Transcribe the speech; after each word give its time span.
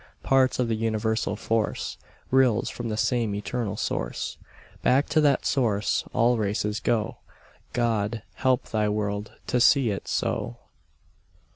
Parts 0.23 0.57
of 0.57 0.67
the 0.67 0.73
Universal 0.75 1.35
Force, 1.35 1.99
Rills 2.31 2.71
from 2.71 2.89
the 2.89 2.97
same 2.97 3.35
eternal 3.35 3.77
Source 3.77 4.37
Back 4.81 5.05
to 5.09 5.21
that 5.21 5.45
Source, 5.45 6.03
all 6.11 6.39
races 6.39 6.79
go. 6.79 7.17
God, 7.73 8.23
help 8.33 8.63
Thy 8.69 8.89
world 8.89 9.33
to 9.45 9.61
see 9.61 9.91
it 9.91 10.07
so. 10.07 10.57